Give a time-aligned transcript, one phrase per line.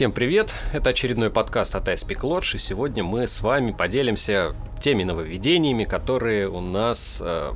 [0.00, 0.54] Всем привет!
[0.72, 6.48] Это очередной подкаст от iSpeak Lodge, и сегодня мы с вами поделимся теми нововведениями, которые
[6.48, 7.52] у нас э,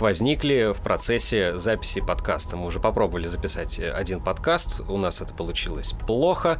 [0.00, 2.56] возникли в процессе записи подкаста.
[2.56, 6.58] Мы уже попробовали записать один подкаст, у нас это получилось плохо,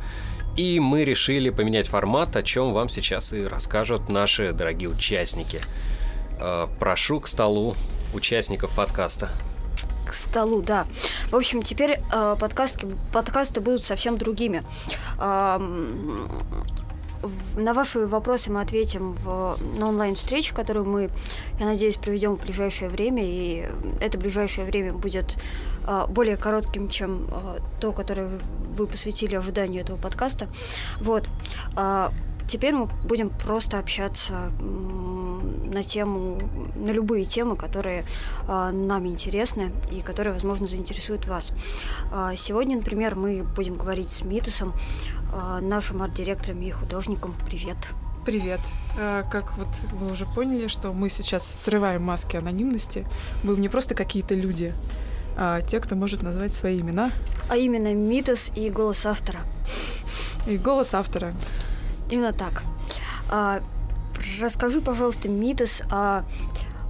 [0.58, 5.62] и мы решили поменять формат, о чем вам сейчас и расскажут наши дорогие участники.
[6.38, 7.76] Э, прошу к столу
[8.12, 9.30] участников подкаста
[10.14, 10.86] столу, да.
[11.30, 14.64] В общем, теперь э, подкасты, подкасты будут совсем другими.
[15.18, 15.58] Э,
[17.56, 21.10] на ваши вопросы мы ответим в, на онлайн-встрече, которую мы,
[21.58, 23.22] я надеюсь, проведем в ближайшее время.
[23.24, 23.66] И
[24.00, 25.36] это ближайшее время будет
[25.86, 28.40] э, более коротким, чем э, то, которое
[28.76, 30.48] вы посвятили ожиданию этого подкаста.
[31.00, 31.28] Вот.
[31.76, 32.10] Э,
[32.48, 34.50] теперь мы будем просто общаться
[35.74, 36.38] на тему,
[36.76, 38.04] на любые темы, которые
[38.48, 41.52] э, нам интересны и которые, возможно, заинтересуют вас.
[42.12, 44.72] Э, сегодня, например, мы будем говорить с Митасом,
[45.32, 47.34] э, нашим арт-директором и художником.
[47.46, 47.76] Привет.
[48.24, 48.60] Привет.
[49.30, 53.06] Как вот вы уже поняли, что мы сейчас срываем маски анонимности.
[53.42, 54.72] Мы не просто какие-то люди,
[55.36, 57.10] а те, кто может назвать свои имена.
[57.50, 59.40] А именно Митас и голос автора.
[60.46, 61.34] И голос автора.
[62.08, 62.62] Именно так.
[64.40, 66.24] Расскажи, пожалуйста, Митас о,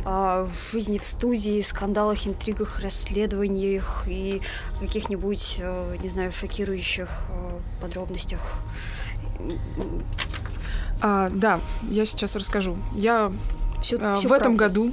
[0.05, 4.41] о жизни в студии, скандалах, интригах, расследованиях и
[4.81, 8.41] каких-нибудь, э, не знаю, шокирующих э, подробностях.
[11.01, 12.77] А, да, я сейчас расскажу.
[12.95, 13.33] Я
[13.83, 14.93] всю, а, всю в этом году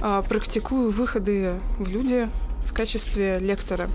[0.00, 2.28] а, практикую выходы в люди
[2.66, 3.88] в качестве лектора.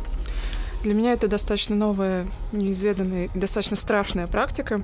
[0.84, 4.82] Для меня это достаточно новая, неизведанная и достаточно страшная практика,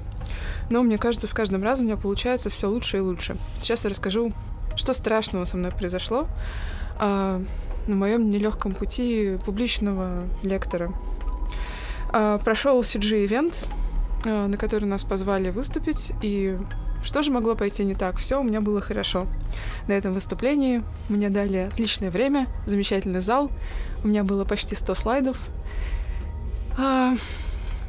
[0.69, 3.35] но мне кажется, с каждым разом у меня получается все лучше и лучше.
[3.61, 4.31] Сейчас я расскажу,
[4.75, 6.27] что страшного со мной произошло
[6.99, 7.41] а,
[7.87, 10.93] на моем нелегком пути публичного лектора.
[12.13, 13.67] А, прошел CG-ивент,
[14.25, 16.57] а, на который нас позвали выступить, и
[17.03, 18.17] что же могло пойти не так?
[18.17, 19.27] Все у меня было хорошо.
[19.87, 23.51] На этом выступлении мне дали отличное время, замечательный зал,
[24.03, 25.39] у меня было почти 100 слайдов,
[26.77, 27.13] а,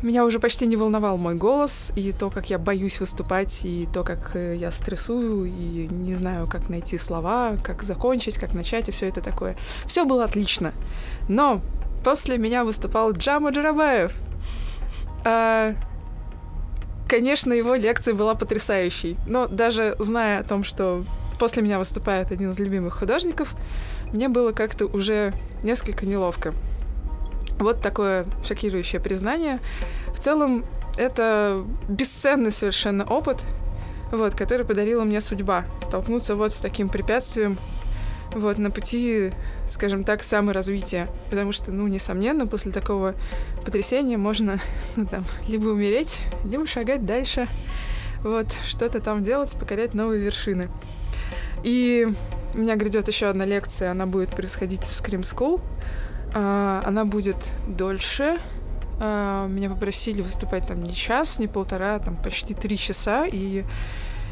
[0.01, 4.05] меня уже почти не волновал мой голос, и то, как я боюсь выступать, и то,
[4.05, 8.93] как э, я стрессую, и не знаю, как найти слова, как закончить, как начать, и
[8.93, 9.57] все это такое.
[9.87, 10.73] Все было отлично.
[11.29, 11.61] Но
[12.05, 14.13] после меня выступал Джама Джарабаев.
[15.25, 15.75] А,
[17.09, 21.05] конечно, его лекция была потрясающей, но даже зная о том, что
[21.39, 23.55] после меня выступает один из любимых художников,
[24.13, 25.33] мне было как-то уже
[25.63, 26.55] несколько неловко.
[27.59, 29.59] Вот такое шокирующее признание.
[30.15, 30.65] В целом,
[30.97, 33.39] это бесценный совершенно опыт,
[34.13, 35.65] вот, который подарила мне судьба.
[35.83, 37.59] Столкнуться вот с таким препятствием
[38.33, 39.33] вот, на пути,
[39.67, 41.09] скажем так, саморазвития.
[41.31, 43.15] Потому что, ну, несомненно, после такого
[43.65, 44.59] потрясения можно,
[44.97, 47.47] ну, там, либо умереть, либо шагать дальше,
[48.23, 50.69] вот, что-то там делать, покорять новые вершины.
[51.65, 52.09] И
[52.55, 55.61] у меня грядет еще одна лекция, она будет происходить в Scream School,
[56.35, 58.39] а, она будет дольше.
[59.01, 63.27] А, меня попросили выступать там не час, не полтора, а там почти три часа.
[63.27, 63.65] И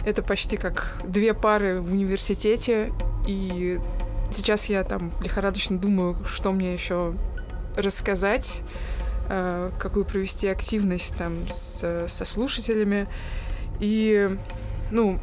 [0.05, 2.93] это почти как две пары в университете.
[3.27, 3.81] И
[4.31, 7.15] сейчас я там лихорадочно думаю, что мне еще
[7.77, 8.63] рассказать,
[9.79, 13.09] какую провести активность там с, со слушателями.
[13.81, 14.37] И,
[14.91, 15.19] ну,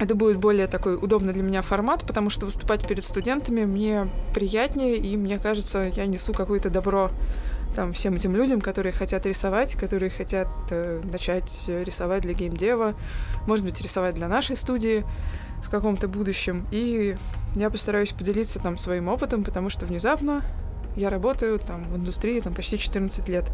[0.00, 4.96] это будет более такой удобный для меня формат, потому что выступать перед студентами мне приятнее,
[4.96, 7.10] и мне кажется, я несу какое-то добро
[7.76, 12.94] там, всем этим людям, которые хотят рисовать, которые хотят э, начать рисовать для геймдева,
[13.46, 15.04] может быть, рисовать для нашей студии
[15.70, 16.66] в каком-то будущем.
[16.72, 17.16] И
[17.54, 20.42] я постараюсь поделиться там своим опытом, потому что внезапно
[20.96, 23.44] я работаю там в индустрии там почти 14 лет.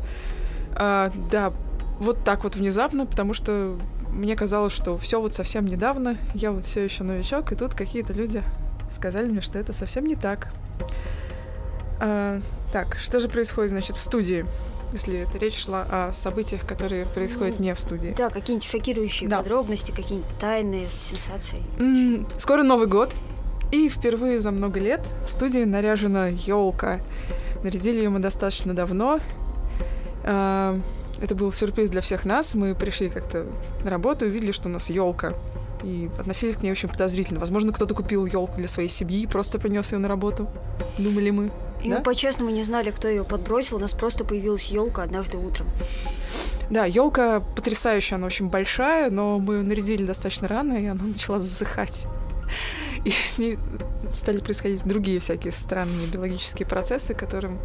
[0.74, 1.52] А, да,
[2.00, 6.64] вот так вот внезапно, потому что мне казалось, что все вот совсем недавно, я вот
[6.64, 8.42] все еще новичок, и тут какие-то люди
[8.90, 10.48] сказали мне, что это совсем не так.
[12.00, 12.40] А,
[12.72, 14.46] так, что же происходит, значит, в студии?
[14.92, 18.14] Если это речь шла о событиях, которые происходят не в студии.
[18.16, 19.38] Да, какие-нибудь шокирующие да.
[19.38, 21.62] подробности, какие-нибудь тайные сенсации.
[21.78, 23.14] м скоро Новый год.
[23.72, 27.00] И впервые за много лет в студии наряжена елка.
[27.64, 29.18] Нарядили ее мы достаточно давно.
[30.24, 30.80] А,
[31.20, 32.54] это был сюрприз для всех нас.
[32.54, 33.44] Мы пришли как-то
[33.82, 35.34] на работу, увидели, что у нас елка.
[35.82, 37.40] И относились к ней очень подозрительно.
[37.40, 40.48] Возможно, кто-то купил елку для своей семьи и просто принес ее на работу.
[40.96, 41.50] Думали мы.
[41.86, 41.98] И да?
[41.98, 43.76] мы по-честному не знали, кто ее подбросил.
[43.76, 45.68] У нас просто появилась елка однажды утром.
[46.68, 52.06] Да, елка потрясающая, она очень большая, но мы нарядили достаточно рано, и она начала засыхать.
[53.04, 53.56] И с ней
[54.12, 57.60] стали происходить другие всякие странные биологические процессы, которым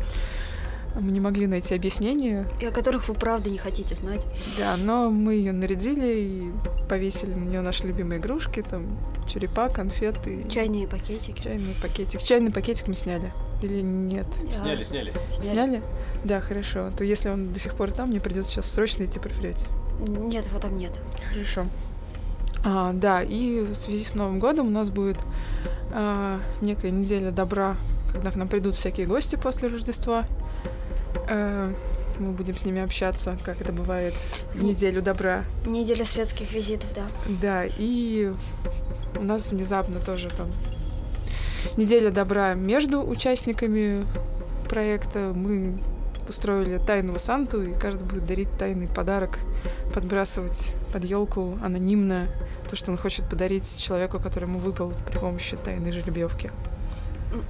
[0.99, 2.45] Мы не могли найти объяснение.
[2.61, 4.25] И о которых вы правда не хотите знать.
[4.59, 6.51] Да, но мы ее нарядили и
[6.89, 10.45] повесили на нее наши любимые игрушки, там черепа, конфеты.
[10.49, 11.41] Чайные пакетики.
[11.41, 12.21] Чайный пакетик.
[12.21, 13.31] Чайный пакетик мы сняли.
[13.61, 14.27] Или нет?
[14.51, 15.13] Сняли, сняли.
[15.31, 15.81] Сняли?
[16.23, 16.89] Да, хорошо.
[16.97, 19.65] То если он до сих пор там, мне придется сейчас срочно идти проверять.
[20.07, 20.99] Нет, его там нет.
[21.29, 21.65] Хорошо.
[22.63, 25.17] А, да, и в связи с Новым годом у нас будет
[25.93, 27.75] а, некая неделя добра,
[28.11, 30.25] когда к нам придут всякие гости после Рождества.
[31.29, 31.73] А,
[32.19, 34.13] мы будем с ними общаться, как это бывает
[34.53, 35.43] в неделю добра.
[35.65, 37.07] Неделя светских визитов, да.
[37.41, 38.31] Да, и
[39.15, 40.47] у нас внезапно тоже там
[41.77, 44.05] неделя добра между участниками
[44.69, 45.33] проекта.
[45.35, 45.79] Мы
[46.27, 49.39] устроили тайного Санту, и каждый будет дарить тайный подарок,
[49.93, 52.27] подбрасывать под елку анонимно
[52.69, 56.51] то, что он хочет подарить человеку, которому выпал при помощи тайной жеребьевки.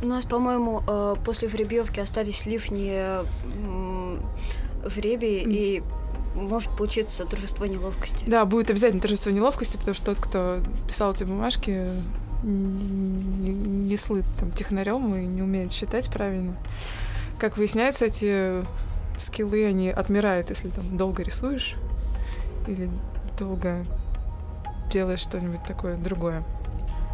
[0.04, 3.24] У нас, по-моему, э, после жеребьевки остались лишние
[4.86, 5.52] жребии, mm.
[5.52, 5.84] и
[6.36, 8.24] может получиться торжество неловкости.
[8.28, 11.88] Да, будет обязательно торжество неловкости, потому что тот, кто писал эти бумажки,
[12.44, 16.56] не, слыт там технарем и не умеет считать правильно.
[17.40, 18.66] Как выясняется, эти
[19.18, 21.76] скиллы, они отмирают, если там долго рисуешь
[22.68, 22.90] или
[23.38, 23.86] долго
[24.92, 26.44] делаешь что-нибудь такое другое.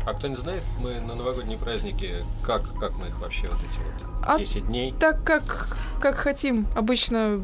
[0.06, 3.78] А кто не знает, мы на новогодние праздники, как, как мы их вообще вот эти
[3.80, 4.94] вот а 10 дней?
[5.00, 6.68] Так как, как хотим.
[6.76, 7.42] Обычно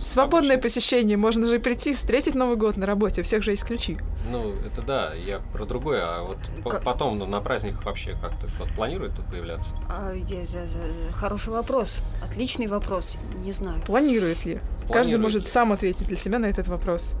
[0.00, 0.62] Свободное Обычно.
[0.62, 3.98] посещение, можно же прийти, встретить Новый год на работе, у всех же есть ключи.
[4.26, 6.82] Ну, это да, я про другое, а вот как...
[6.82, 9.74] потом ну, на праздниках вообще как-то кто-то планирует тут появляться?
[9.88, 13.80] А, я, я, я, хороший вопрос, отличный вопрос, не знаю.
[13.82, 14.56] Планирует ли?
[14.56, 15.18] Планирует Каждый ли?
[15.18, 17.14] может сам ответить для себя на этот вопрос.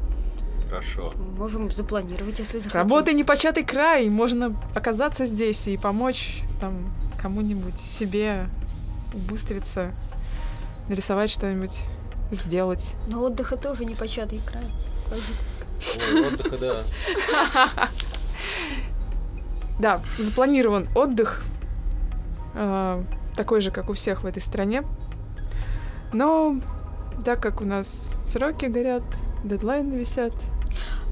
[0.68, 1.14] Хорошо.
[1.38, 2.78] Можем запланировать, если захотим.
[2.78, 8.48] Работа непочатый край, можно оказаться здесь и помочь там кому-нибудь, себе
[9.14, 9.92] убыстриться,
[10.88, 11.84] нарисовать что-нибудь
[12.30, 12.94] сделать.
[13.06, 14.64] Но отдыха тоже не початый край.
[16.12, 16.84] Ой, отдыха, да.
[19.78, 21.44] Да, запланирован отдых,
[22.54, 23.04] э,
[23.36, 24.82] такой же, как у всех в этой стране.
[26.12, 26.56] Но
[27.24, 29.04] так как у нас сроки горят,
[29.44, 30.32] дедлайны висят,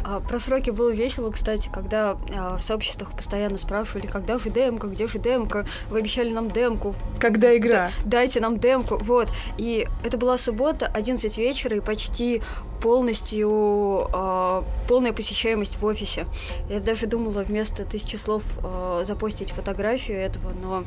[0.09, 4.87] а, про сроки было весело, кстати, когда а, в сообществах постоянно спрашивали, когда же демка,
[4.87, 6.95] где же демка, вы обещали нам демку.
[7.19, 7.73] Когда игра?
[7.73, 9.29] Да, дайте нам демку, вот.
[9.59, 12.41] И это была суббота, 11 вечера, и почти
[12.81, 16.27] полностью э, полная посещаемость в офисе.
[16.69, 20.85] Я даже думала вместо тысячи слов э, запостить фотографию этого, но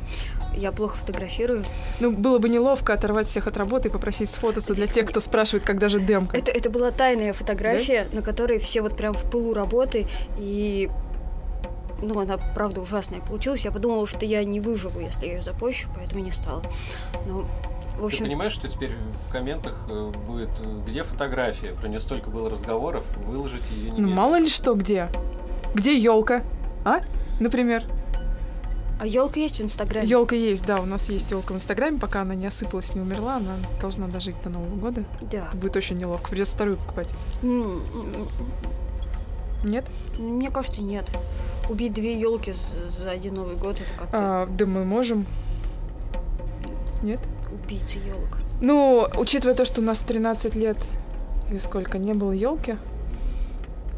[0.56, 1.64] я плохо фотографирую.
[2.00, 5.64] Ну, было бы неловко оторвать всех от работы и попросить сфотаться для тех, кто спрашивает,
[5.64, 6.36] когда же демка.
[6.36, 8.16] Это, это была тайная фотография, да?
[8.16, 10.06] на которой все вот прям в пылу работы,
[10.38, 10.90] и
[12.02, 13.64] ну, она, правда, ужасная получилась.
[13.64, 16.62] Я подумала, что я не выживу, если я ее запущу, поэтому не стала.
[17.26, 17.44] Но
[18.00, 18.18] в общем...
[18.18, 18.92] Ты понимаешь, что теперь
[19.26, 21.74] в комментах э, будет, э, где фотография?
[21.74, 25.08] Про нее столько было разговоров, выложить ее не Ну, мало ли что, где?
[25.74, 26.42] Где елка?
[26.84, 27.00] А?
[27.38, 27.84] Например?
[28.98, 30.06] А елка есть в Инстаграме?
[30.06, 33.36] Елка есть, да, у нас есть елка в Инстаграме, пока она не осыпалась, не умерла,
[33.36, 35.04] она должна дожить до Нового года.
[35.22, 35.48] Да.
[35.54, 37.08] Будет очень неловко, придется вторую покупать.
[39.64, 39.86] Нет?
[40.18, 41.06] Мне кажется, нет.
[41.68, 42.52] Убить две елки
[42.88, 44.16] за один Новый год это как-то.
[44.18, 45.26] А, да мы можем.
[47.02, 47.20] Нет?
[47.52, 48.38] Убийцы елок?
[48.60, 50.76] Ну, учитывая то, что у нас 13 лет
[51.50, 52.76] или сколько не было елки,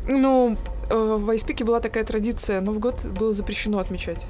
[0.09, 0.56] ну,
[0.90, 4.26] э, в Айспике была такая традиция, Новый год было запрещено отмечать.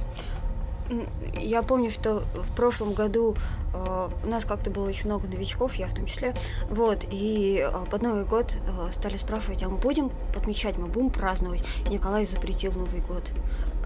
[1.35, 3.35] Я помню, что в прошлом году
[3.73, 6.35] э, у нас как-то было очень много новичков, я в том числе.
[6.71, 11.11] Вот, и э, под Новый год э, стали спрашивать, а мы будем отмечать, мы будем
[11.11, 11.65] праздновать.
[11.89, 13.33] Николай запретил Новый год.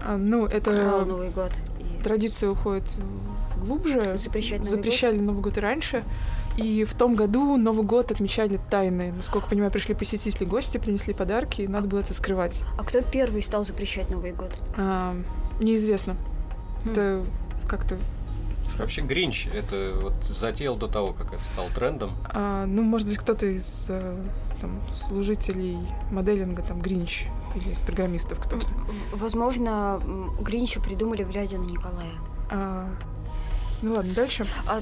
[0.05, 0.71] А, ну, это...
[0.71, 1.51] Крал Новый год.
[2.03, 2.85] Традиция уходит
[3.61, 4.17] глубже.
[4.17, 5.25] Запрещать Новый Запрещали год?
[5.25, 6.03] Новый год и раньше.
[6.57, 9.11] И в том году Новый год отмечали тайны.
[9.11, 12.63] Насколько понимаю, пришли посетители, гости, принесли подарки, и надо было это скрывать.
[12.79, 14.57] А кто первый стал запрещать Новый год?
[14.75, 15.15] А,
[15.59, 16.17] неизвестно.
[16.83, 16.91] Mm.
[16.91, 17.23] Это
[17.67, 17.97] как-то
[18.77, 22.11] Вообще Гринч это вот затеял до того, как это стал трендом.
[22.29, 24.17] А, ну, может быть, кто-то из э,
[24.61, 25.77] там, служителей
[26.11, 27.25] моделинга, там, Гринч,
[27.57, 28.65] или из программистов кто-то.
[29.13, 30.01] Возможно,
[30.39, 32.11] Гринча придумали, глядя на Николая.
[32.49, 32.89] А,
[33.81, 34.45] ну ладно, дальше.
[34.65, 34.81] А,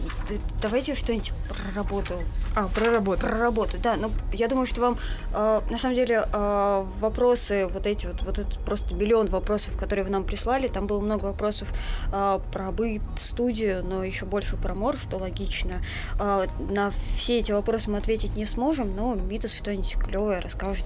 [0.61, 2.15] давайте что-нибудь про работу.
[2.55, 3.21] А, про работу.
[3.21, 3.95] Про работу, да.
[3.97, 4.97] Ну, я думаю, что вам,
[5.33, 10.05] э, на самом деле, э, вопросы, вот эти вот, вот это просто миллион вопросов, которые
[10.05, 11.67] вы нам прислали, там было много вопросов
[12.13, 15.73] э, про быт, студию, но еще больше про мор, что логично.
[16.17, 20.85] Э, на все эти вопросы мы ответить не сможем, но Митас что-нибудь клевое расскажет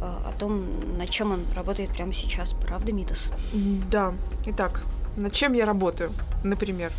[0.00, 2.52] э, о том, над чем он работает прямо сейчас.
[2.52, 3.32] Правда, Митас?
[3.90, 4.14] Да.
[4.46, 4.82] Итак,
[5.16, 6.12] над чем я работаю,
[6.44, 6.92] например?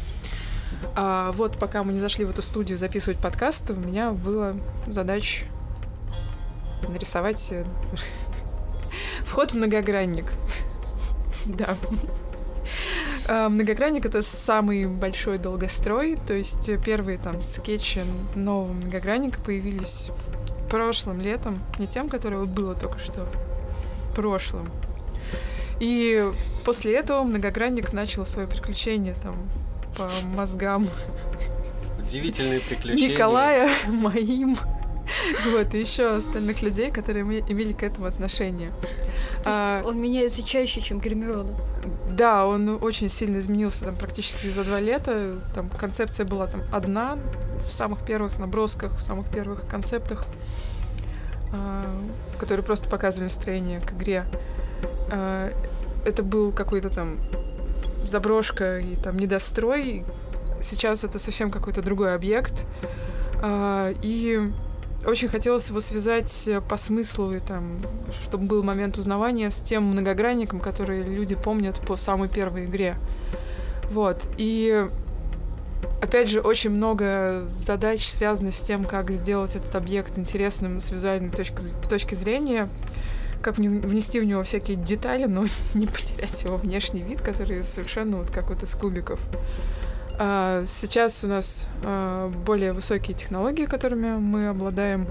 [0.96, 4.54] А вот пока мы не зашли в эту студию записывать подкаст, у меня была
[4.88, 5.46] задача
[6.88, 7.66] нарисовать э,
[9.26, 10.34] вход в многогранник.
[11.46, 11.74] Да.
[13.28, 18.02] А, многогранник— это самый большой долгострой, то есть первые там скетчи
[18.36, 20.10] нового многогранника появились
[20.70, 23.28] прошлым летом, не тем, которое вот было только что,
[24.16, 24.70] прошлым.
[25.80, 26.30] И
[26.66, 29.38] после этого многогранник начал свое приключение там
[30.00, 30.88] по мозгам.
[32.00, 33.10] Удивительные приключения.
[33.10, 34.58] Николая, моим,
[35.52, 38.72] вот, и еще остальных людей, которые имели к этому отношение.
[39.46, 41.54] а, он меняется чаще, чем Гермиона.
[42.10, 45.40] Да, он очень сильно изменился там практически за два лета.
[45.54, 47.18] Там концепция была там одна
[47.68, 50.26] в самых первых набросках, в самых первых концептах,
[51.52, 51.86] а,
[52.40, 54.24] которые просто показывали настроение к игре.
[55.12, 55.52] А,
[56.06, 57.18] это был какой-то там
[58.08, 60.04] заброшка и там недострой.
[60.62, 62.66] Сейчас это совсем какой-то другой объект.
[63.42, 64.52] А, и
[65.06, 67.80] очень хотелось его связать по смыслу, и там,
[68.24, 72.98] чтобы был момент узнавания с тем многогранником, который люди помнят по самой первой игре.
[73.92, 74.24] Вот.
[74.38, 74.88] И
[76.02, 81.30] опять же, очень много задач связано с тем, как сделать этот объект интересным с визуальной
[81.30, 81.58] точки,
[81.90, 82.70] точки зрения
[83.42, 88.32] как внести в него всякие детали, но не потерять его внешний вид, который совершенно вот
[88.32, 89.20] как вот из кубиков.
[90.22, 95.08] А сейчас у нас а, более высокие технологии, которыми мы обладаем.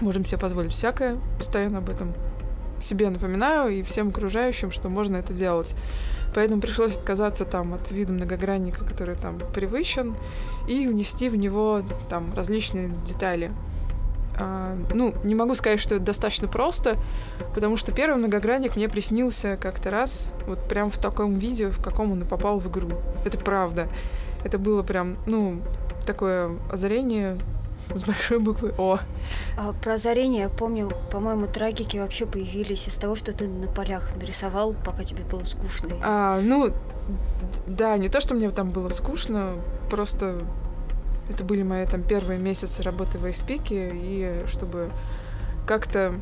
[0.00, 1.18] Можем себе позволить всякое.
[1.38, 2.12] Постоянно об этом
[2.80, 5.74] себе напоминаю и всем окружающим, что можно это делать.
[6.34, 10.14] Поэтому пришлось отказаться там от вида многогранника, который там привычен,
[10.68, 13.52] и внести в него там различные детали.
[14.38, 16.96] А, ну, не могу сказать, что это достаточно просто,
[17.54, 22.12] потому что первый многогранник мне приснился как-то раз, вот прям в таком виде, в каком
[22.12, 22.90] он и попал в игру.
[23.24, 23.88] Это правда.
[24.44, 25.62] Это было прям, ну,
[26.06, 27.38] такое озарение
[27.94, 28.98] с большой буквы О.
[29.58, 34.14] А, про озарение, я помню, по-моему, трагики вообще появились из того, что ты на полях
[34.16, 35.96] нарисовал, пока тебе было скучно.
[36.02, 36.72] А, ну,
[37.66, 39.54] да, не то, что мне там было скучно,
[39.90, 40.44] просто
[41.28, 44.90] это были мои там первые месяцы работы в Айспике, и чтобы
[45.66, 46.14] как-то,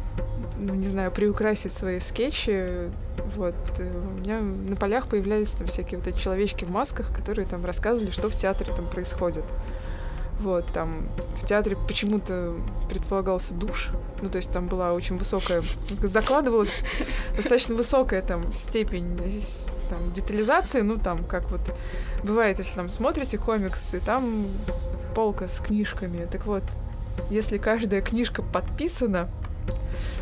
[0.59, 2.91] ну, не знаю, приукрасить свои скетчи,
[3.37, 7.47] вот, э, у меня на полях появлялись там всякие вот эти человечки в масках, которые
[7.47, 9.45] там рассказывали, что в театре там происходит.
[10.41, 11.09] Вот, там
[11.41, 12.55] в театре почему-то
[12.89, 15.63] предполагался душ, ну, то есть там была очень высокая,
[16.03, 16.81] закладывалась
[17.37, 19.17] достаточно высокая там степень
[19.89, 21.61] там, детализации, ну, там, как вот
[22.23, 24.47] бывает, если там смотрите комиксы, там
[25.15, 26.27] полка с книжками.
[26.31, 26.65] Так вот,
[27.31, 29.31] если каждая книжка подписана,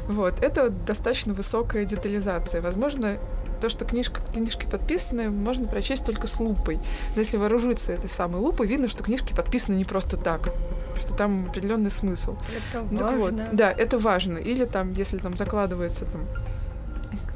[0.07, 2.61] вот, это достаточно высокая детализация.
[2.61, 3.19] Возможно,
[3.63, 6.81] то, что книжка, книжки подписаны, можно прочесть только с лупой.
[7.15, 10.49] Но если вооружиться этой самой лупой, видно, что книжки подписаны не просто так,
[10.99, 12.37] что там определенный смысл.
[12.73, 13.17] Это так важно.
[13.47, 14.39] Вот, да, это важно.
[14.39, 16.23] Или там, если там закладывается там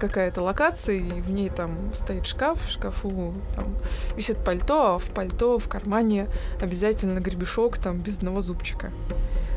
[0.00, 3.76] какая-то локация, и в ней там стоит шкаф, в шкафу там
[4.16, 6.26] висит пальто, а в пальто в кармане
[6.60, 8.90] обязательно гребешок там без одного зубчика.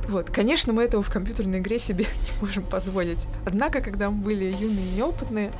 [0.08, 3.28] Вот, конечно, мы этого в компьютерной игре себе не можем позволить.
[3.46, 5.52] Однако, когда мы были юные и неопытные,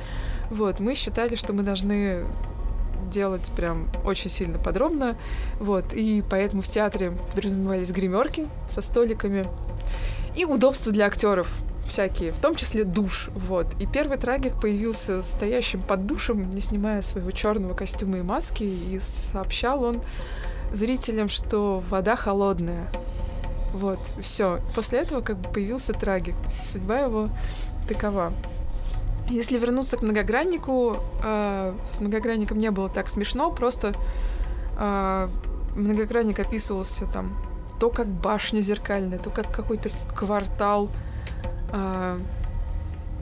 [0.50, 2.24] вот, мы считали, что мы должны
[3.10, 5.16] делать прям очень сильно подробно,
[5.58, 9.44] вот, и поэтому в театре подразумевались гримерки со столиками
[10.36, 11.48] и удобства для актеров
[11.88, 13.66] всякие, в том числе душ, вот.
[13.80, 19.00] И первый трагик появился стоящим под душем, не снимая своего черного костюма и маски, и
[19.00, 20.00] сообщал он
[20.72, 22.88] зрителям, что вода холодная.
[23.72, 24.60] Вот, все.
[24.74, 26.34] После этого как бы появился трагик.
[26.50, 27.28] Судьба его
[27.88, 28.32] такова.
[29.30, 33.94] Если вернуться к многограннику, э, с многогранником не было так смешно, просто
[34.78, 35.28] э,
[35.76, 37.36] многогранник описывался там
[37.78, 40.90] то как башня зеркальная, то как какой-то квартал
[41.72, 42.20] а,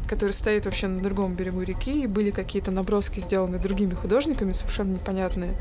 [0.09, 4.95] который стоит вообще на другом берегу реки, и были какие-то наброски сделаны другими художниками, совершенно
[4.95, 5.55] непонятные.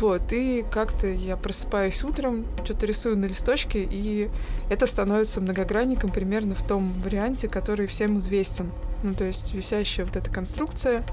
[0.00, 4.28] Вот, и как-то я просыпаюсь утром, что-то рисую на листочке, и
[4.68, 8.72] это становится многогранником примерно в том варианте, который всем известен.
[9.04, 11.04] Ну, то есть висящая вот эта конструкция.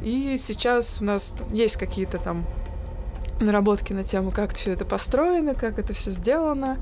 [0.00, 2.46] И сейчас у нас есть какие-то там
[3.38, 6.78] наработки на тему, как все это построено, как это все сделано.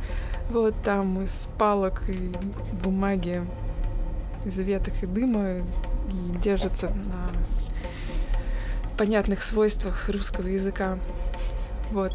[0.48, 2.32] Вот там из палок и
[2.80, 3.42] бумаги,
[4.44, 5.64] из веток и дыма
[6.08, 7.30] и держится на
[8.96, 10.96] понятных свойствах русского языка.
[11.90, 12.12] Вот.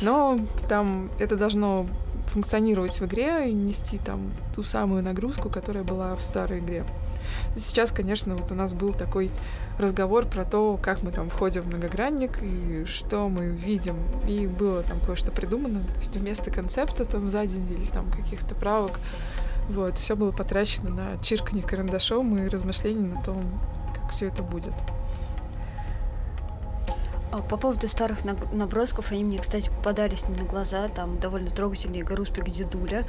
[0.00, 0.38] Но
[0.68, 1.88] там это должно
[2.34, 6.84] функционировать в игре и нести там ту самую нагрузку, которая была в старой игре.
[7.56, 9.30] Сейчас, конечно, вот у нас был такой
[9.78, 13.96] разговор про то, как мы там входим в многогранник и что мы видим.
[14.28, 15.78] И было там кое-что придумано.
[15.78, 19.00] То есть вместо концепта там за день или там каких-то правок
[19.68, 23.42] вот, все было потрачено на чирканье карандашом и размышления на том,
[23.94, 24.74] как все это будет.
[27.34, 28.18] А, по поводу старых
[28.52, 33.04] набросков, они мне, кстати, попадались на глаза, там довольно трогательный Гаруспик Дедуля.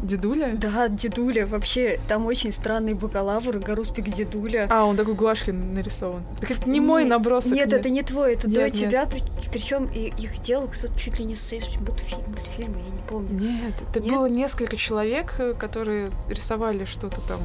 [0.00, 0.54] Дедуля?
[0.54, 1.44] Да, Дедуля.
[1.44, 4.68] Вообще, там очень странный бакалавр, Гаруспик Дедуля.
[4.70, 6.22] А, он такой гуашкин нарисован.
[6.40, 7.52] Так это не, не мой набросок.
[7.52, 9.06] Нет, это не твой, это нет, до тебя.
[9.06, 11.50] При, причем их делал кто-то чуть ли не с
[11.80, 13.40] мультфильм, мультфильма, я не помню.
[13.40, 14.12] Нет, это нет?
[14.12, 17.40] было несколько человек, э, которые рисовали что-то там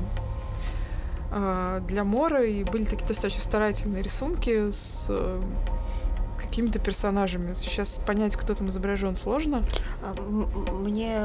[1.31, 5.41] а, для Мора, и были такие достаточно старательные рисунки с э,
[6.53, 7.55] какими-то персонажами.
[7.55, 9.63] Сейчас понять, кто там изображен, сложно.
[10.03, 10.13] А,
[10.71, 11.19] мне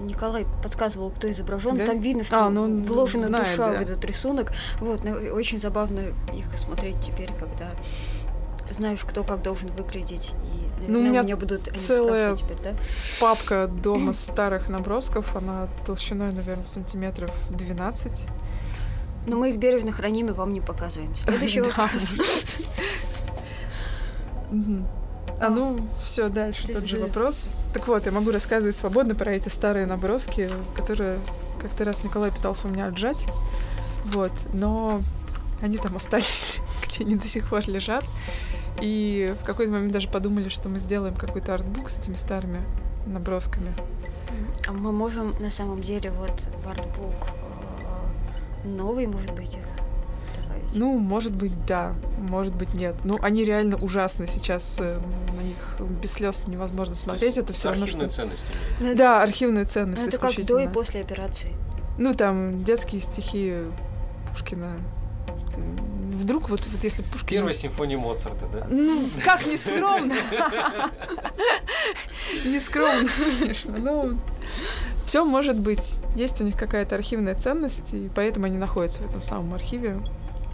[0.00, 1.76] Николай подсказывал, кто изображен.
[1.76, 1.84] Да?
[1.84, 3.78] Там видно, что а, ну, вложена знает, душа да.
[3.78, 4.52] в этот рисунок.
[4.80, 6.00] Вот, но очень забавно
[6.32, 7.72] их смотреть теперь, когда
[8.70, 10.30] знаешь, кто как должен выглядеть.
[10.30, 12.72] И, ну, у меня, меня будут целая теперь, да?
[13.20, 15.36] папка дома старых набросков.
[15.36, 18.28] Она толщиной, наверное, сантиметров 12.
[19.26, 21.14] Но мы их бережно храним и вам не показываем.
[21.22, 22.16] Следующий вопрос.
[25.40, 27.64] А ну, все, дальше тот же вопрос.
[27.72, 31.18] Так вот, я могу рассказывать свободно про эти старые наброски, которые
[31.60, 33.26] как-то раз Николай пытался у меня отжать.
[34.06, 35.00] Вот, но
[35.60, 38.04] они там остались, где они до сих пор лежат.
[38.80, 42.60] И в какой-то момент даже подумали, что мы сделаем какой-то артбук с этими старыми
[43.06, 43.72] набросками.
[44.66, 47.28] А мы можем на самом деле вот в артбук
[48.64, 49.83] э, новый, может быть, их
[50.74, 52.96] ну, может быть, да, может быть, нет.
[53.04, 54.98] Ну, они реально ужасны сейчас, э,
[55.36, 57.38] на них без слез невозможно смотреть.
[57.38, 58.08] Это все равно, что...
[58.08, 58.46] ценности.
[58.80, 58.98] Ну, это...
[58.98, 61.52] Да, архивную ценность Ну, это как до и после операции.
[61.98, 63.62] Ну, там детские стихи
[64.32, 64.78] Пушкина.
[66.14, 67.38] Вдруг вот, вот если Пушкин...
[67.38, 68.66] Первая симфония Моцарта, да?
[68.70, 70.14] Ну, как не скромно.
[72.44, 73.08] Не скромно,
[73.38, 73.76] конечно.
[73.78, 74.18] Ну,
[75.06, 75.94] все может быть.
[76.16, 80.00] Есть у них какая-то архивная ценность, и поэтому они находятся в этом самом архиве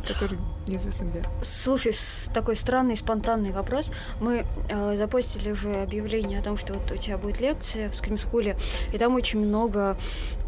[0.07, 1.23] который неизвестно где.
[1.43, 1.95] Слушай,
[2.33, 3.91] такой странный, спонтанный вопрос.
[4.21, 8.57] Мы э, запостили уже объявление о том, что вот у тебя будет лекция в скримскуле,
[8.93, 9.97] и там очень много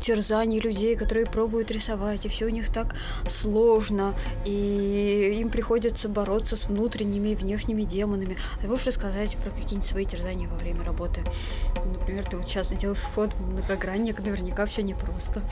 [0.00, 2.94] терзаний людей, которые пробуют рисовать, и все у них так
[3.28, 8.36] сложно, и им приходится бороться с внутренними и внешними демонами.
[8.60, 11.22] Ты можешь рассказать про какие-нибудь свои терзания во время работы?
[11.84, 15.42] Например, ты вот сейчас делаешь вход многогранник, наверняка все непросто.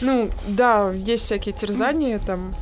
[0.00, 2.54] Ну, да, есть всякие терзания, там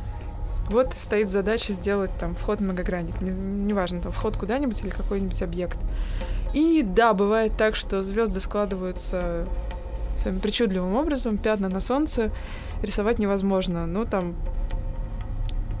[0.69, 5.79] вот стоит задача сделать там вход многогранник, неважно, не там вход куда-нибудь или какой-нибудь объект.
[6.53, 9.47] И да, бывает так, что звезды складываются
[10.17, 12.31] самым причудливым образом, пятна на солнце
[12.81, 13.85] рисовать невозможно.
[13.85, 14.35] Ну, там,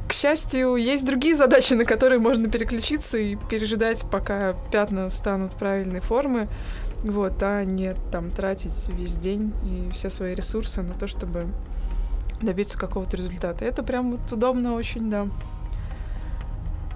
[0.07, 5.99] к счастью, есть другие задачи, на которые можно переключиться и пережидать, пока пятна станут правильной
[5.99, 6.47] формы.
[7.03, 11.47] Вот, а не там тратить весь день и все свои ресурсы на то, чтобы
[12.41, 13.65] добиться какого-то результата.
[13.65, 15.27] Это прям вот удобно очень, да.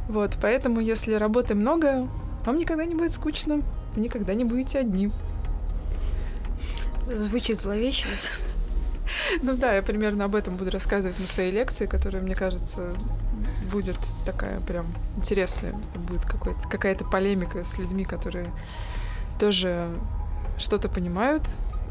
[0.08, 2.08] Вот, поэтому, если работы много,
[2.45, 3.62] вам никогда не будет скучно,
[3.95, 5.12] вы никогда не будете одни.
[7.06, 8.08] Звучит зловеще.
[9.41, 12.95] Ну да, я примерно об этом буду рассказывать на своей лекции, которая, мне кажется,
[13.71, 15.73] будет такая прям интересная.
[15.95, 16.21] Будет
[16.69, 18.51] какая-то полемика с людьми, которые
[19.39, 19.88] тоже
[20.58, 21.43] что-то понимают,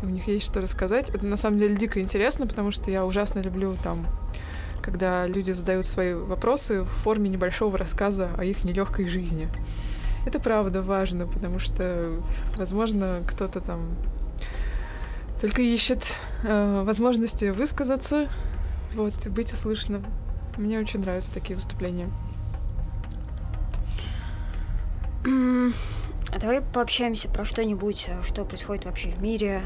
[0.02, 1.10] у них есть что рассказать.
[1.10, 4.06] Это на самом деле дико интересно, потому что я ужасно люблю там
[4.82, 9.48] когда люди задают свои вопросы в форме небольшого рассказа о их нелегкой жизни.
[10.26, 12.20] Это правда важно, потому что,
[12.56, 13.80] возможно, кто-то там
[15.40, 18.28] только ищет э, возможности высказаться,
[18.94, 20.04] вот, быть услышанным.
[20.58, 22.10] Мне очень нравятся такие выступления.
[26.32, 29.62] А давай пообщаемся про что-нибудь, э, что происходит вообще в мире,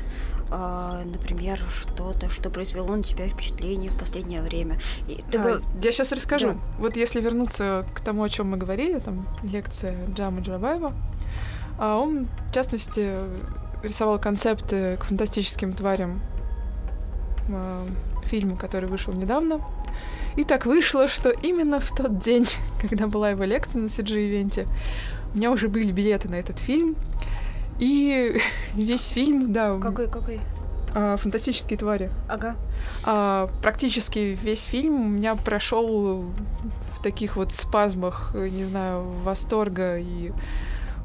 [0.51, 4.79] э, например, что-то, что произвело на тебя впечатление в последнее время.
[5.07, 6.53] И ты а, Я сейчас расскажу.
[6.53, 6.59] Да.
[6.79, 10.95] Вот если вернуться к тому, о чем мы говорили, там лекция Джама Джабаева,
[11.79, 13.11] а он, в частности,
[13.83, 16.23] рисовал концепты к фантастическим тварям
[18.25, 19.61] фильме, который вышел недавно.
[20.37, 22.47] И так вышло, что именно в тот день,
[22.81, 24.67] когда была его лекция на CG-ивенте,
[25.35, 26.97] у меня уже были билеты на этот фильм.
[27.79, 28.41] И
[28.75, 29.79] весь фильм, да.
[29.79, 30.41] Какой, какой?
[30.95, 32.11] А, фантастические твари.
[32.29, 32.57] Ага.
[33.05, 40.33] А, практически весь фильм у меня прошел в таких вот спазмах, не знаю, восторга и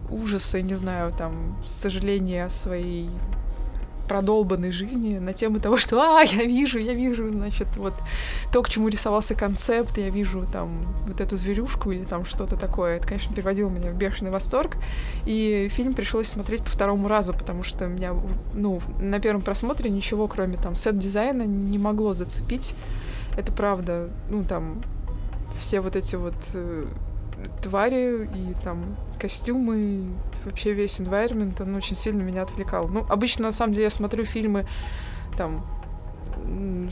[0.10, 3.10] ужаса, не знаю, там, сожаления о своей
[4.10, 7.94] продолбанной жизни на тему того, что «А, я вижу, я вижу, значит, вот
[8.52, 12.98] то, к чему рисовался концепт, я вижу там вот эту зверюшку или там что-то такое».
[12.98, 14.78] Это, конечно, переводило меня в бешеный восторг.
[15.26, 18.14] И фильм пришлось смотреть по второму разу, потому что меня,
[18.54, 22.74] ну, на первом просмотре ничего, кроме там сет-дизайна, не могло зацепить.
[23.38, 24.82] Это правда, ну, там,
[25.60, 26.88] все вот эти вот э,
[27.62, 30.04] твари и там костюмы,
[30.46, 32.88] вообще весь environment, он очень сильно меня отвлекал.
[32.88, 34.66] Ну, обычно, на самом деле, я смотрю фильмы
[35.38, 35.66] там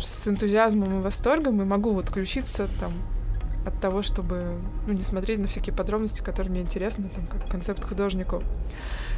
[0.01, 2.93] с энтузиазмом и восторгом и могу вот включиться там
[3.65, 7.83] от того, чтобы ну, не смотреть на всякие подробности, которые мне интересны, там, как концепт
[7.83, 8.43] художнику.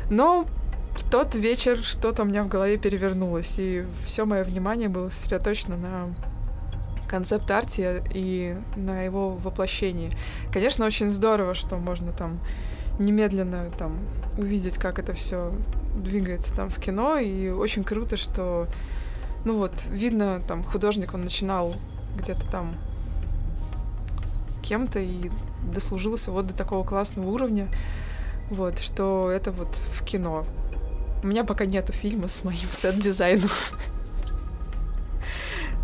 [0.09, 0.45] Но
[0.95, 5.77] в тот вечер что-то у меня в голове перевернулось, и все мое внимание было сосредоточено
[5.77, 6.15] на
[7.07, 10.15] концепт-арте и на его воплощении.
[10.51, 12.39] Конечно, очень здорово, что можно там
[12.99, 13.97] немедленно там
[14.37, 15.53] увидеть, как это все
[15.95, 18.67] двигается там в кино, и очень круто, что
[19.45, 21.73] ну вот, видно, там художник, он начинал
[22.17, 22.75] где-то там
[24.61, 25.31] кем-то и
[25.73, 27.69] дослужился вот до такого классного уровня,
[28.49, 30.45] вот, что это вот в кино.
[31.23, 33.49] У меня пока нету фильма с моим сет-дизайном.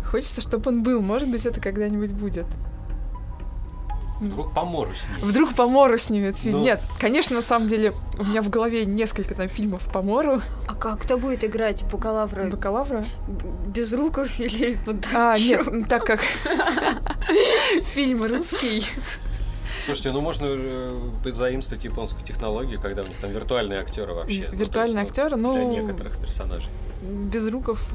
[0.04, 1.00] Хочется, чтобы он был.
[1.02, 2.46] Может быть, это когда-нибудь будет.
[4.20, 5.22] Вдруг по мору снимет.
[5.22, 6.52] Вдруг по мору снимет фильм.
[6.52, 6.58] Но...
[6.58, 6.64] Ну.
[6.64, 10.40] Нет, конечно, на самом деле, у меня в голове несколько там фильмов по мору.
[10.66, 11.00] А как?
[11.00, 12.44] Кто будет играть бакалавра?
[12.44, 13.04] Бакалавра?
[13.66, 14.78] Без руков или
[15.14, 16.20] А, нет, так как
[17.94, 18.86] фильм русский.
[19.84, 24.48] Слушайте, ну можно э, заимствовать японскую технологию, когда у них там виртуальные актеры вообще.
[24.50, 25.54] Виртуальные ну, актеры, ну.
[25.54, 26.70] Для некоторых персонажей.
[27.02, 27.86] Без руков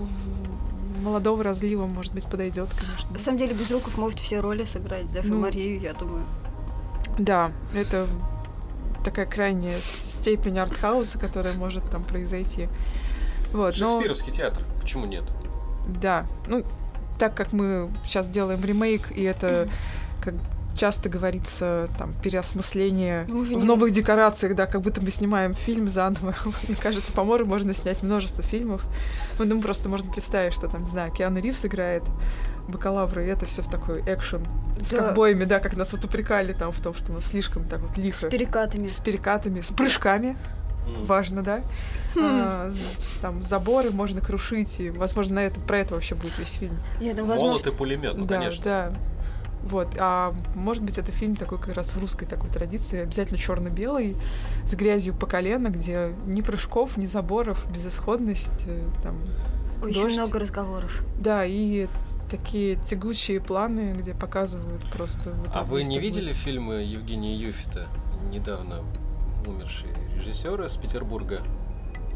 [1.02, 3.12] молодого разлива, может быть, подойдет, конечно.
[3.12, 6.24] На самом деле, Безруков может все роли сыграть, да, ну, Марию, я думаю.
[7.18, 8.08] Да, это
[9.04, 12.70] такая крайняя степень артхауса, которая может там произойти.
[13.52, 14.38] Вот, Шекспировский но...
[14.38, 15.24] театр, почему нет?
[15.88, 16.64] Да, ну,
[17.20, 19.70] так как мы сейчас делаем ремейк, и это
[20.22, 20.36] как
[20.82, 26.34] часто говорится там переосмысление ну, в новых декорациях, да, как будто мы снимаем фильм заново.
[26.68, 28.84] Мне кажется, по морю можно снять множество фильмов.
[29.38, 32.02] Ну, просто можно представить, что там, не знаю, Киану Ривз играет
[32.68, 34.48] бакалавра, и это все в такой экшен
[34.82, 34.98] с да.
[34.98, 38.18] ковбоями, да, как нас вот упрекали там в том, что мы слишком так вот лихо.
[38.18, 38.88] С перекатами.
[38.88, 40.36] С перекатами, с прыжками.
[40.88, 41.06] Mm.
[41.06, 41.58] Важно, да?
[42.16, 42.20] Хм.
[42.24, 42.72] А,
[43.22, 46.76] там заборы можно крушить, и, возможно, на это, про это вообще будет весь фильм.
[47.00, 47.48] Я думаю, возможно...
[47.50, 48.64] Молот и пулемет, ну, да, конечно.
[48.64, 48.92] Да,
[49.64, 49.96] вот.
[50.00, 54.16] А может быть, это фильм такой как раз в русской такой традиции, обязательно черно-белый,
[54.66, 59.18] с грязью по колено, где ни прыжков, ни заборов, безысходность, э, там.
[59.84, 60.18] Очень дождь.
[60.18, 61.04] много разговоров.
[61.20, 61.88] Да, и
[62.30, 65.32] такие тягучие планы, где показывают просто.
[65.32, 67.88] Вот а вы не видели фильмы Евгения Юфита,
[68.32, 68.84] недавно
[69.46, 71.42] умерший режиссер из Петербурга?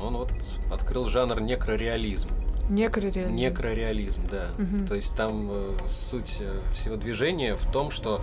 [0.01, 0.31] Он вот
[0.71, 2.29] открыл жанр некрореализм.
[2.69, 3.35] Некрореализм.
[3.35, 4.49] Некрореализм, да.
[4.57, 4.87] Угу.
[4.87, 8.21] То есть там э, суть э, всего движения в том, что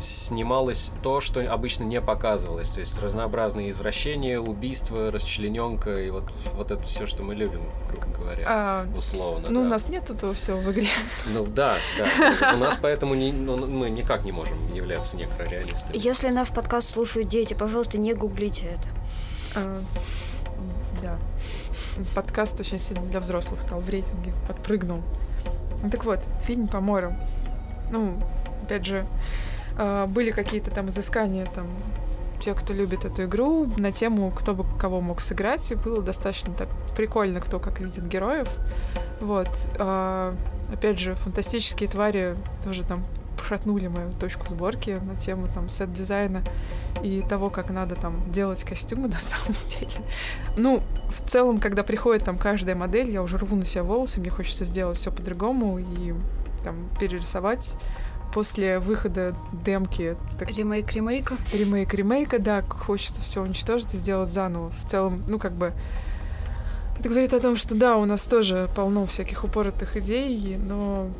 [0.00, 2.70] снималось то, что обычно не показывалось.
[2.70, 8.06] То есть разнообразные извращения, убийства, расчлененка и вот, вот это все, что мы любим, грубо
[8.18, 9.48] говоря, а, условно.
[9.50, 9.66] Ну, да.
[9.66, 10.86] у нас нет этого всего в игре.
[11.32, 12.54] Ну да, да.
[12.54, 15.96] У нас поэтому не, ну, мы никак не можем являться некрореалистами.
[15.96, 18.88] Если наш подкаст слушают дети, пожалуйста, не гуглите это.
[19.56, 19.80] А,
[21.02, 21.18] да
[22.14, 25.02] подкаст очень сильно для взрослых стал в рейтинге, подпрыгнул.
[25.82, 27.12] Ну, так вот, фильм по морю.
[27.90, 28.14] Ну,
[28.62, 29.06] опять же,
[29.78, 31.66] э, были какие-то там изыскания там
[32.42, 36.52] те, кто любит эту игру, на тему, кто бы кого мог сыграть, и было достаточно
[36.52, 38.48] так прикольно, кто как видит героев.
[39.20, 39.48] Вот.
[39.78, 40.34] А,
[40.72, 43.04] опять же, фантастические твари тоже там
[43.42, 46.42] пошатнули мою точку сборки на тему там сет-дизайна
[47.02, 50.06] и того, как надо там делать костюмы на самом деле.
[50.56, 50.82] Ну,
[51.18, 54.64] в целом, когда приходит там каждая модель, я уже рву на себя волосы, мне хочется
[54.64, 56.14] сделать все по-другому и
[56.64, 57.74] там перерисовать
[58.32, 60.16] после выхода демки.
[60.38, 61.36] Так, ремейк ремейка.
[61.52, 64.68] Ремейк ремейка, да, хочется все уничтожить и сделать заново.
[64.68, 65.72] В целом, ну как бы
[66.98, 71.10] это говорит о том, что да, у нас тоже полно всяких упоротых идей, но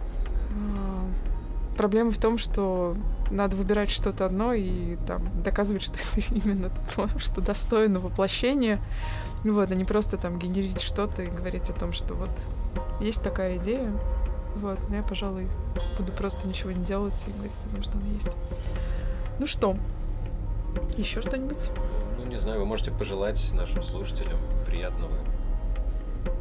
[1.76, 2.96] Проблема в том, что
[3.30, 8.80] надо выбирать что-то одно и там доказывать, что это именно то, что достойно воплощения.
[9.44, 12.30] Вот, а не просто там генерить что-то и говорить о том, что вот
[13.00, 13.90] есть такая идея,
[14.56, 15.48] вот, но я, пожалуй,
[15.98, 18.28] буду просто ничего не делать и говорить о том, что она есть.
[19.40, 19.76] Ну что,
[20.96, 21.70] еще что-нибудь?
[22.18, 25.12] Ну, не знаю, вы можете пожелать нашим слушателям приятного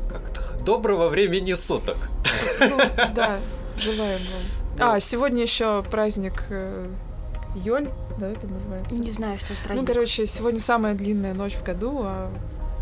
[0.10, 1.98] как-то доброго времени суток.
[2.60, 2.78] Ну,
[3.16, 3.40] да,
[3.78, 4.61] желаем вам.
[4.82, 6.88] А, сегодня еще праздник э,
[7.56, 7.90] Йоль,
[8.20, 8.96] да, это называется?
[8.96, 9.78] Не знаю, что с праздником.
[9.78, 12.32] Ну, короче, сегодня самая длинная ночь в году, а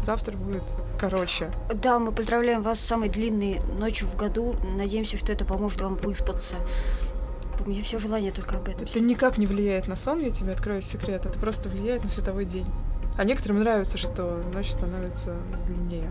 [0.03, 0.63] завтра будет
[0.97, 1.51] короче.
[1.73, 4.55] Да, мы поздравляем вас с самой длинной ночью в году.
[4.77, 6.55] Надеемся, что это поможет вам выспаться.
[7.65, 8.83] У меня все желание только об этом.
[8.83, 11.25] Это никак не влияет на сон, я тебе открою секрет.
[11.25, 12.65] Это просто влияет на световой день.
[13.17, 15.35] А некоторым нравится, что ночь становится
[15.67, 16.09] длиннее.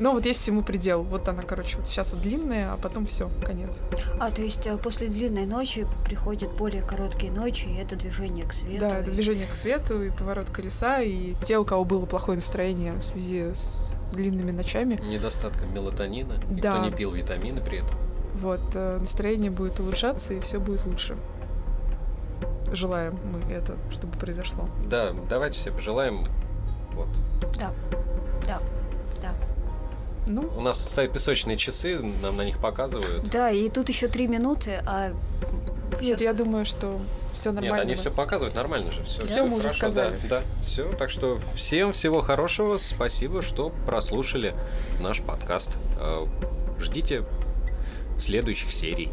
[0.00, 1.02] Но вот есть всему предел.
[1.02, 3.80] Вот она, короче, вот сейчас вот длинная, а потом все, конец.
[4.20, 8.52] А, то есть э, после длинной ночи приходят более короткие ночи, и это движение к
[8.52, 8.80] свету.
[8.80, 9.02] Да, и...
[9.02, 13.02] это движение к свету, и поворот колеса, и те, у кого было плохое настроение в
[13.02, 15.00] связи с длинными ночами.
[15.04, 16.34] Недостатком мелатонина.
[16.48, 16.78] Никто да.
[16.78, 17.96] не пил витамины при этом.
[18.40, 21.16] Вот, э, настроение будет улучшаться, и все будет лучше.
[22.72, 24.68] Желаем мы это, чтобы произошло.
[24.88, 26.24] Да, давайте все пожелаем.
[26.92, 27.08] Вот.
[27.58, 28.77] Да, да, да.
[30.28, 30.50] Ну.
[30.56, 33.28] У нас тут стоят песочные часы, нам на них показывают.
[33.30, 35.12] Да, и тут еще три минуты, а
[36.00, 37.00] нет, я думаю, что
[37.34, 37.76] все нормально.
[37.76, 39.02] Нет, они все показывают нормально же.
[39.04, 40.16] Все, все, все мы уже сказали.
[40.24, 40.92] Да, да, все.
[40.92, 42.78] Так что всем всего хорошего.
[42.78, 44.54] Спасибо, что прослушали
[45.00, 45.76] наш подкаст.
[45.98, 46.26] Э,
[46.78, 47.24] ждите
[48.18, 49.10] следующих серий.